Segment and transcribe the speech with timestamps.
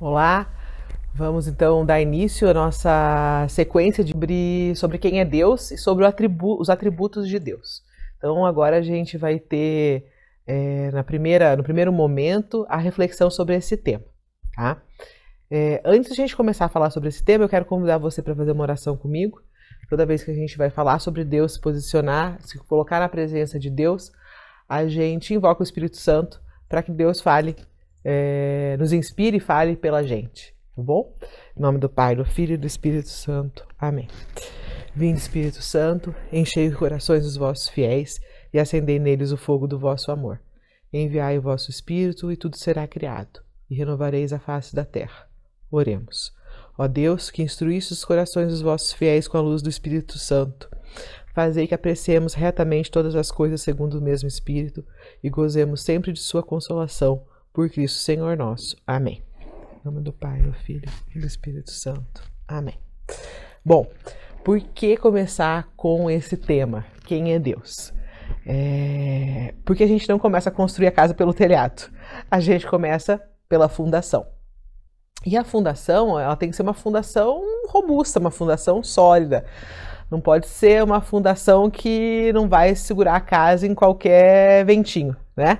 [0.00, 0.48] Olá,
[1.12, 6.56] vamos então dar início à nossa sequência de sobre quem é Deus e sobre atribu
[6.60, 7.82] os atributos de Deus.
[8.16, 10.06] Então agora a gente vai ter
[10.46, 14.04] é, na primeira, no primeiro momento a reflexão sobre esse tema,
[14.54, 14.80] tá?
[15.50, 18.22] É, antes de a gente começar a falar sobre esse tema, eu quero convidar você
[18.22, 19.42] para fazer uma oração comigo.
[19.90, 23.58] Toda vez que a gente vai falar sobre Deus, se posicionar, se colocar na presença
[23.58, 24.12] de Deus,
[24.68, 27.56] a gente invoca o Espírito Santo para que Deus fale
[28.04, 31.14] é, nos inspire e fale pela gente, tá bom?
[31.56, 33.66] Em nome do Pai, do Filho e do Espírito Santo.
[33.78, 34.08] Amém.
[34.94, 38.20] Vinde, Espírito Santo, enchei os corações dos vossos fiéis
[38.52, 40.40] e acendei neles o fogo do vosso amor.
[40.92, 43.40] Enviai o vosso Espírito e tudo será criado,
[43.70, 45.28] e renovareis a face da terra.
[45.70, 46.32] Oremos.
[46.76, 50.70] Ó Deus, que instruísse os corações dos vossos fiéis com a luz do Espírito Santo,
[51.34, 54.84] fazei que apreciemos retamente todas as coisas segundo o mesmo Espírito
[55.22, 57.26] e gozemos sempre de sua consolação
[57.58, 58.76] por Cristo Senhor nosso.
[58.86, 59.20] Amém.
[59.42, 62.22] Em nome do Pai, do Filho e do Espírito Santo.
[62.46, 62.78] Amém.
[63.64, 63.84] Bom,
[64.44, 66.86] por que começar com esse tema?
[67.04, 67.92] Quem é Deus?
[68.46, 69.54] É...
[69.64, 71.90] Porque a gente não começa a construir a casa pelo telhado.
[72.30, 74.24] A gente começa pela fundação.
[75.26, 79.44] E a fundação, ela tem que ser uma fundação robusta, uma fundação sólida.
[80.08, 85.58] Não pode ser uma fundação que não vai segurar a casa em qualquer ventinho, né?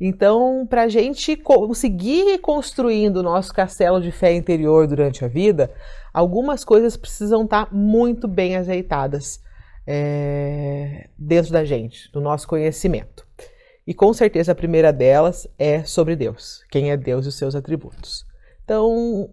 [0.00, 5.72] Então, para a gente conseguir construindo o nosso castelo de fé interior durante a vida,
[6.12, 9.40] algumas coisas precisam estar tá muito bem ajeitadas
[9.86, 13.26] é, dentro da gente, do nosso conhecimento.
[13.86, 17.54] E com certeza a primeira delas é sobre Deus, quem é Deus e os seus
[17.54, 18.26] atributos.
[18.64, 19.30] Então,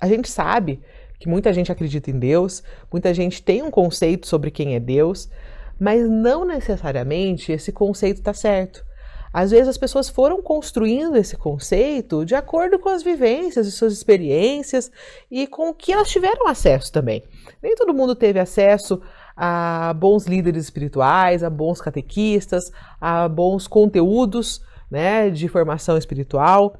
[0.00, 0.82] a gente sabe
[1.18, 5.30] que muita gente acredita em Deus, muita gente tem um conceito sobre quem é Deus,
[5.78, 8.84] mas não necessariamente esse conceito está certo.
[9.32, 13.92] Às vezes as pessoas foram construindo esse conceito de acordo com as vivências e suas
[13.92, 14.90] experiências
[15.30, 17.22] e com o que elas tiveram acesso também.
[17.62, 19.00] Nem todo mundo teve acesso
[19.36, 26.76] a bons líderes espirituais, a bons catequistas, a bons conteúdos né, de formação espiritual.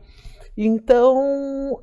[0.57, 1.83] Então,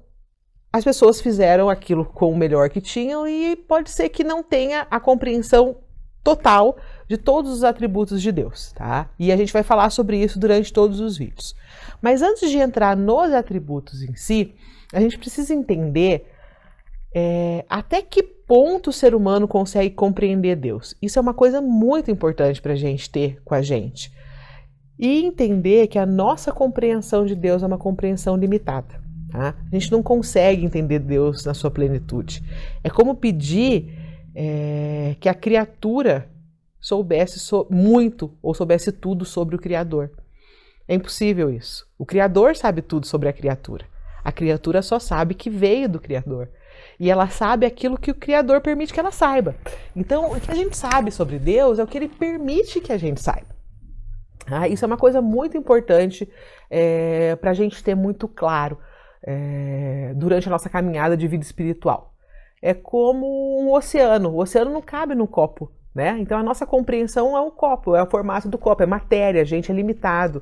[0.72, 4.88] as pessoas fizeram aquilo com o melhor que tinham e pode ser que não tenha
[4.90, 5.78] a compreensão
[6.24, 6.78] total
[7.08, 9.10] de todos os atributos de Deus, tá?
[9.20, 11.56] E a gente vai falar sobre isso durante todos os vídeos.
[12.02, 14.54] Mas antes de entrar nos atributos em si,
[14.94, 16.26] a gente precisa entender
[17.14, 20.96] é, até que ponto o ser humano consegue compreender Deus.
[21.02, 24.12] Isso é uma coisa muito importante para a gente ter com a gente.
[24.98, 29.02] E entender que a nossa compreensão de Deus é uma compreensão limitada.
[29.32, 29.56] Tá?
[29.72, 32.44] A gente não consegue entender Deus na sua plenitude.
[32.84, 33.92] É como pedir
[34.36, 36.30] é, que a criatura
[36.84, 40.12] soubesse so muito ou soubesse tudo sobre o Criador.
[40.88, 41.88] É impossível isso.
[41.98, 43.86] O Criador sabe tudo sobre a criatura.
[44.24, 46.50] A criatura só sabe que veio do Criador.
[47.00, 49.56] E ela sabe aquilo que o Criador permite que ela saiba.
[49.96, 52.98] Então, o que a gente sabe sobre Deus é o que ele permite que a
[52.98, 53.54] gente saiba.
[54.46, 56.30] Ah, isso é uma coisa muito importante
[56.70, 58.78] é, para a gente ter muito claro
[59.26, 62.14] é, durante a nossa caminhada de vida espiritual
[62.64, 64.30] é como um oceano.
[64.30, 66.18] O oceano não cabe no copo, né?
[66.20, 69.72] Então a nossa compreensão é um copo, é o formato do copo, é matéria, gente,
[69.72, 70.42] é limitado.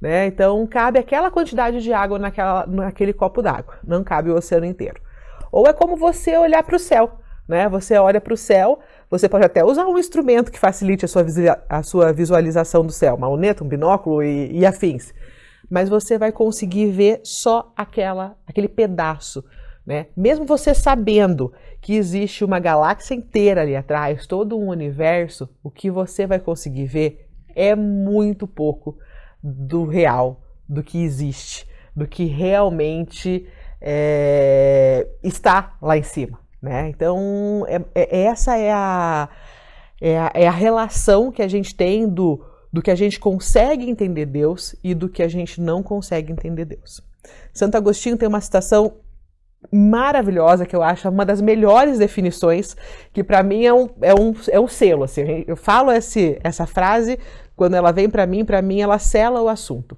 [0.00, 0.26] Né?
[0.26, 5.00] Então cabe aquela quantidade de água naquela, naquele copo d'água, não cabe o oceano inteiro.
[5.50, 7.68] Ou é como você olhar para o céu, né?
[7.70, 8.78] Você olha para o céu,
[9.10, 11.24] você pode até usar um instrumento que facilite a sua,
[11.68, 15.14] a sua visualização do céu, uma luneta, um binóculo e, e afins.
[15.70, 19.42] Mas você vai conseguir ver só aquela, aquele pedaço
[19.88, 20.08] né?
[20.14, 21.50] Mesmo você sabendo
[21.80, 26.84] que existe uma galáxia inteira ali atrás, todo um universo, o que você vai conseguir
[26.84, 27.26] ver
[27.56, 28.98] é muito pouco
[29.42, 31.66] do real, do que existe,
[31.96, 33.48] do que realmente
[33.80, 36.38] é, está lá em cima.
[36.60, 36.90] Né?
[36.90, 39.26] Então, é, é, essa é a,
[40.02, 43.88] é a, é a relação que a gente tem do, do que a gente consegue
[43.88, 47.00] entender Deus e do que a gente não consegue entender Deus.
[47.54, 48.92] Santo Agostinho tem uma citação
[49.70, 52.76] maravilhosa, que eu acho uma das melhores definições,
[53.12, 55.04] que para mim é um, é, um, é um selo.
[55.04, 57.18] Assim, eu falo esse, essa frase,
[57.54, 59.96] quando ela vem para mim, para mim ela sela o assunto.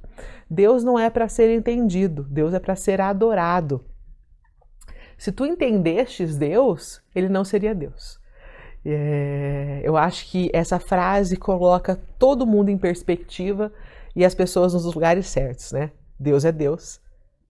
[0.49, 3.85] Deus não é para ser entendido, Deus é para ser adorado.
[5.17, 8.19] Se tu entendestes Deus, ele não seria Deus.
[8.85, 13.71] É, eu acho que essa frase coloca todo mundo em perspectiva
[14.17, 15.91] e as pessoas nos lugares certos, né?
[16.19, 17.01] Deus é Deus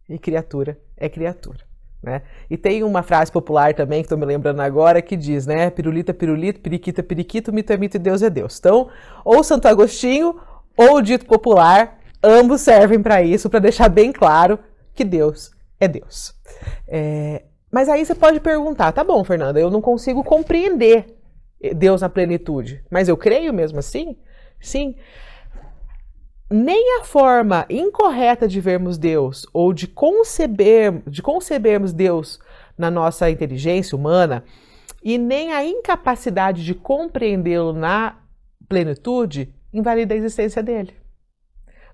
[0.09, 1.70] e criatura é criatura.
[2.03, 2.23] Né?
[2.49, 5.69] E tem uma frase popular também, que estou me lembrando agora, que diz, né?
[5.69, 8.59] Pirulita, pirulito, periquita, periquito, mito é mito e Deus é Deus.
[8.59, 8.89] Então,
[9.23, 10.41] ou Santo Agostinho,
[10.77, 14.59] ou o dito popular, ambos servem para isso, para deixar bem claro
[14.95, 16.35] que Deus é Deus.
[16.89, 21.19] É, mas aí você pode perguntar, tá bom, Fernanda, eu não consigo compreender
[21.77, 24.17] Deus na plenitude, mas eu creio mesmo assim?
[24.59, 24.97] Sim.
[26.53, 32.41] Nem a forma incorreta de vermos Deus ou de conceber, de concebermos Deus
[32.77, 34.43] na nossa inteligência humana
[35.01, 38.19] e nem a incapacidade de compreendê-lo na
[38.69, 40.93] plenitude invalida a existência dele.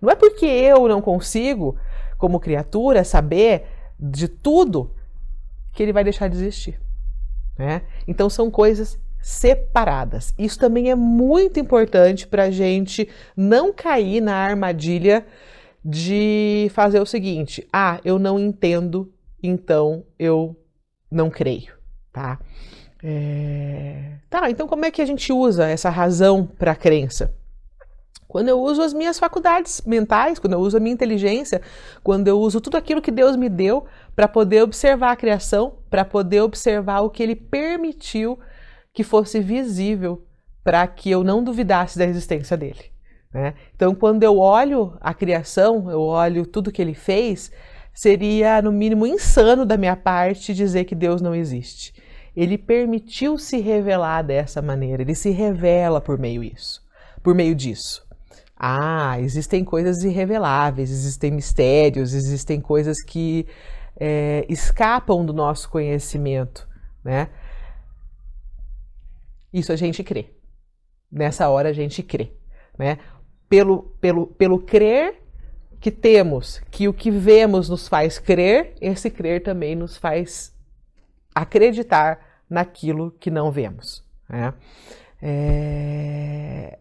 [0.01, 1.79] Não é porque eu não consigo,
[2.17, 3.67] como criatura, saber
[4.01, 4.95] de tudo
[5.73, 6.81] que ele vai deixar de existir.
[7.59, 7.83] Né?
[8.09, 10.33] Então são coisas separadas.
[10.39, 15.27] Isso também é muito importante para a gente não cair na armadilha
[15.85, 19.13] de fazer o seguinte: ah, eu não entendo,
[19.43, 20.57] então eu
[21.11, 21.75] não creio,
[22.13, 22.39] tá?
[23.03, 24.13] É...
[24.31, 27.35] Tá, então como é que a gente usa essa razão para a crença?
[28.29, 31.61] Quando eu uso as minhas faculdades mentais, quando eu uso a minha inteligência,
[32.01, 36.05] quando eu uso tudo aquilo que Deus me deu para poder observar a criação, para
[36.05, 38.39] poder observar o que Ele permitiu
[38.97, 40.25] que fosse visível
[40.65, 42.91] para que eu não duvidasse da existência dele.
[43.33, 43.53] Né?
[43.75, 47.53] Então, quando eu olho a criação, eu olho tudo que ele fez,
[47.93, 51.93] seria no mínimo insano da minha parte dizer que Deus não existe.
[52.35, 56.83] Ele permitiu se revelar dessa maneira, ele se revela por meio isso,
[57.23, 58.03] por meio disso.
[58.59, 63.47] Ah, existem coisas irreveláveis, existem mistérios, existem coisas que
[64.01, 66.67] é, escapam do nosso conhecimento,
[67.05, 67.29] né?
[69.53, 70.31] Isso a gente crê.
[71.11, 72.33] Nessa hora a gente crê,
[72.79, 72.99] né?
[73.49, 75.23] Pelo, pelo, pelo crer
[75.81, 80.53] que temos, que o que vemos nos faz crer, esse crer também nos faz
[81.35, 84.05] acreditar naquilo que não vemos.
[84.29, 84.55] Né?
[85.23, 86.79] É...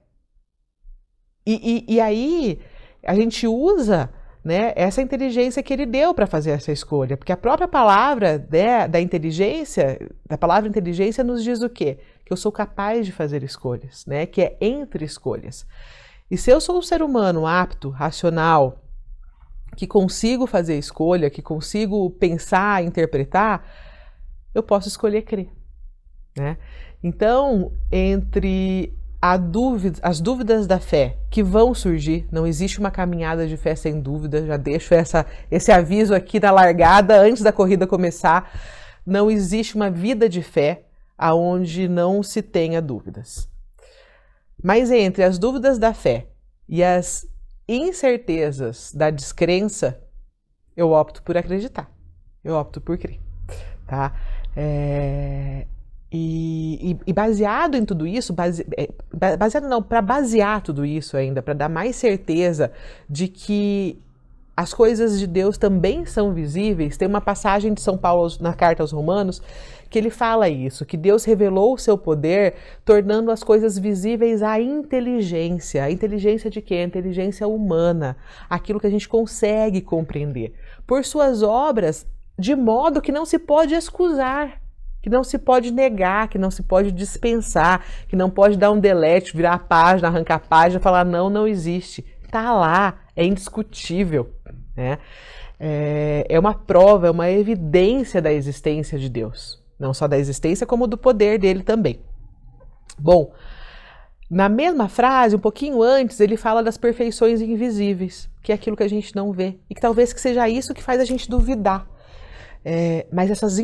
[1.45, 2.59] E, e, e aí
[3.03, 4.09] a gente usa
[4.43, 8.87] né, essa inteligência que ele deu para fazer essa escolha, porque a própria palavra né,
[8.87, 11.99] da inteligência, da palavra inteligência, nos diz o quê?
[12.25, 14.25] Que eu sou capaz de fazer escolhas, né?
[14.25, 15.65] Que é entre escolhas.
[16.29, 18.81] E se eu sou um ser humano apto, racional,
[19.77, 23.63] que consigo fazer escolha, que consigo pensar, interpretar,
[24.53, 25.49] eu posso escolher crer,
[26.35, 26.57] né?
[27.03, 28.97] Então, entre
[29.49, 33.99] Dúvida, as dúvidas da fé que vão surgir, não existe uma caminhada de fé sem
[33.99, 38.51] dúvida, já deixo essa, esse aviso aqui na largada antes da corrida começar.
[39.03, 40.84] Não existe uma vida de fé
[41.17, 43.49] aonde não se tenha dúvidas.
[44.61, 46.27] Mas entre as dúvidas da fé
[46.67, 47.27] e as
[47.67, 49.99] incertezas da descrença,
[50.75, 51.89] eu opto por acreditar,
[52.43, 53.19] eu opto por crer,
[53.87, 54.13] tá?
[54.55, 55.65] É,
[56.11, 58.89] e, e, e, baseado em tudo isso, base, é,
[59.37, 62.71] baseado não, para basear tudo isso ainda, para dar mais certeza
[63.09, 64.01] de que
[64.55, 68.81] as coisas de Deus também são visíveis, tem uma passagem de São Paulo na carta
[68.81, 69.41] aos Romanos
[69.89, 74.59] que ele fala isso, que Deus revelou o seu poder, tornando as coisas visíveis à
[74.59, 75.83] inteligência.
[75.83, 76.75] A inteligência de quê?
[76.75, 78.17] A inteligência humana,
[78.49, 80.53] aquilo que a gente consegue compreender.
[80.85, 82.05] Por suas obras,
[82.37, 84.61] de modo que não se pode excusar
[85.05, 88.79] que não se pode negar, que não se pode dispensar, que não pode dar um
[88.79, 92.03] delete, virar a página, arrancar a página, falar não, não existe.
[92.23, 94.31] Está lá, é indiscutível.
[94.75, 94.97] Né?
[95.59, 99.63] É, é uma prova, é uma evidência da existência de Deus.
[99.79, 101.99] Não só da existência, como do poder dele também.
[102.97, 103.33] Bom,
[104.29, 108.83] na mesma frase, um pouquinho antes, ele fala das perfeições invisíveis, que é aquilo que
[108.83, 109.59] a gente não vê.
[109.69, 111.87] E que talvez que seja isso que faz a gente duvidar
[112.65, 113.55] é, mas essas,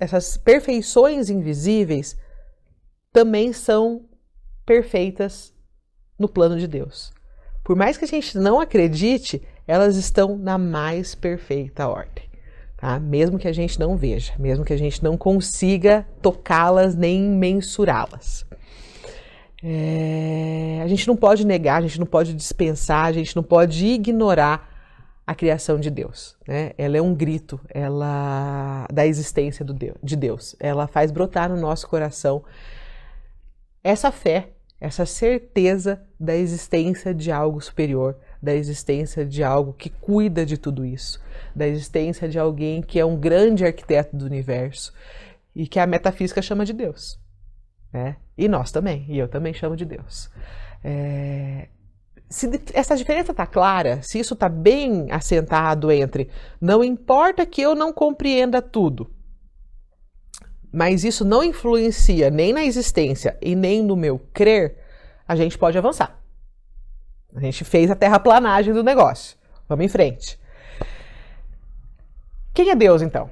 [0.00, 2.16] essas perfeições invisíveis
[3.12, 4.06] também são
[4.64, 5.52] perfeitas
[6.18, 7.12] no plano de Deus.
[7.62, 12.29] Por mais que a gente não acredite, elas estão na mais perfeita ordem.
[12.80, 12.98] Tá?
[12.98, 18.46] Mesmo que a gente não veja, mesmo que a gente não consiga tocá-las nem mensurá-las.
[19.62, 23.84] É, a gente não pode negar, a gente não pode dispensar, a gente não pode
[23.84, 24.70] ignorar
[25.26, 26.38] a criação de Deus.
[26.48, 26.72] Né?
[26.78, 30.56] Ela é um grito ela da existência do Deus, de Deus.
[30.58, 32.42] Ela faz brotar no nosso coração
[33.84, 34.48] essa fé,
[34.80, 40.84] essa certeza da existência de algo superior, da existência de algo que cuida de tudo
[40.84, 41.20] isso,
[41.54, 44.92] da existência de alguém que é um grande arquiteto do universo
[45.54, 47.18] e que a metafísica chama de Deus.
[47.92, 48.16] Né?
[48.38, 50.30] E nós também, e eu também chamo de Deus.
[50.82, 51.68] É,
[52.28, 56.30] se essa diferença está clara, se isso está bem assentado entre
[56.60, 59.10] não importa que eu não compreenda tudo,
[60.72, 64.78] mas isso não influencia nem na existência e nem no meu crer,
[65.26, 66.19] a gente pode avançar.
[67.34, 69.36] A gente fez a terraplanagem do negócio.
[69.68, 70.38] Vamos em frente.
[72.52, 73.30] Quem é Deus então?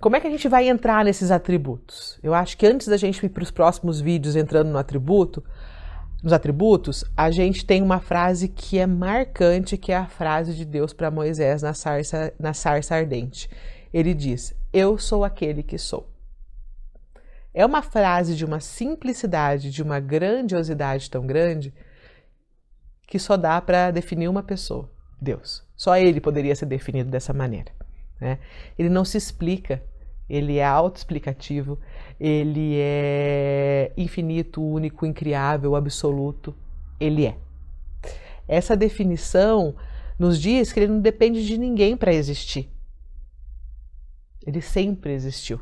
[0.00, 2.18] Como é que a gente vai entrar nesses atributos?
[2.22, 5.44] Eu acho que antes da gente ir para os próximos vídeos entrando no atributo,
[6.22, 10.64] nos atributos, a gente tem uma frase que é marcante, que é a frase de
[10.64, 13.50] Deus para Moisés na sarça, na sarça ardente.
[13.92, 16.08] Ele diz: Eu sou aquele que sou.
[17.52, 21.74] É uma frase de uma simplicidade, de uma grandiosidade tão grande,
[23.10, 24.88] que só dá para definir uma pessoa,
[25.20, 25.64] Deus.
[25.76, 27.72] Só ele poderia ser definido dessa maneira.
[28.20, 28.38] Né?
[28.78, 29.82] Ele não se explica,
[30.28, 31.76] ele é autoexplicativo,
[32.20, 36.54] ele é infinito, único, incriável, absoluto.
[37.00, 37.36] Ele é.
[38.46, 39.74] Essa definição
[40.16, 42.70] nos diz que ele não depende de ninguém para existir.
[44.46, 45.60] Ele sempre existiu.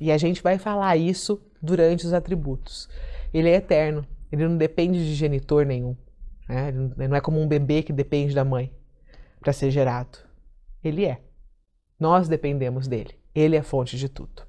[0.00, 2.88] E a gente vai falar isso durante os atributos.
[3.34, 5.94] Ele é eterno, ele não depende de genitor nenhum.
[6.48, 6.68] Né?
[6.68, 8.72] Ele não é como um bebê que depende da mãe
[9.40, 10.18] para ser gerado.
[10.82, 11.20] Ele é.
[11.98, 13.14] Nós dependemos dele.
[13.34, 14.42] Ele é a fonte de tudo.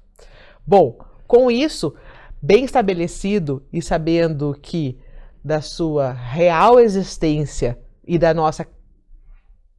[0.66, 1.94] Bom, com isso
[2.40, 4.98] bem estabelecido e sabendo que
[5.44, 8.66] da sua real existência e da nossa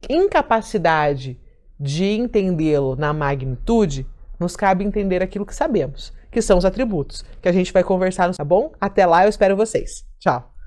[0.08, 1.38] incapacidade
[1.78, 4.06] de entendê-lo na magnitude,
[4.38, 8.34] nos cabe entender aquilo que sabemos, que são os atributos, que a gente vai conversar,
[8.34, 8.72] tá bom?
[8.80, 10.04] Até lá, eu espero vocês.
[10.18, 10.59] Tchau!